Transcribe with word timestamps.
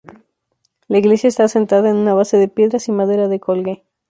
La 0.87 0.97
iglesia 0.97 1.27
está 1.27 1.43
asentada 1.43 1.87
en 1.87 1.95
una 1.95 2.15
base 2.15 2.35
de 2.37 2.47
piedras 2.47 2.87
y 2.87 2.91
madera 2.91 3.27
de 3.27 3.39
coigüe. 3.39 3.83